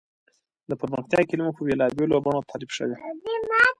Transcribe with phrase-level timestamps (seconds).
[0.69, 2.95] د پرمختیا کلیمه په بېلابېلو بڼو تعریف شوې.